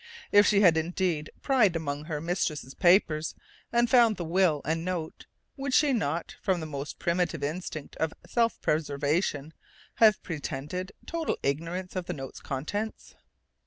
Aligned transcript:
If 0.31 0.47
she 0.47 0.61
had 0.61 0.77
indeed 0.77 1.29
pried 1.43 1.75
among 1.75 2.05
her 2.05 2.19
mistress' 2.19 2.73
papers 2.73 3.35
and 3.71 3.87
found 3.87 4.17
the 4.17 4.25
will 4.25 4.63
and 4.65 4.83
note, 4.83 5.27
would 5.57 5.75
she 5.75 5.93
not, 5.93 6.35
from 6.41 6.59
the 6.59 6.65
most 6.65 6.97
primitive 6.97 7.43
instinct 7.43 7.97
of 7.97 8.11
self 8.25 8.59
preservation, 8.61 9.53
have 9.97 10.23
pretended 10.23 10.91
total 11.05 11.37
ignorance 11.43 11.95
of 11.95 12.07
the 12.07 12.13
note's 12.13 12.39
contents? 12.39 13.13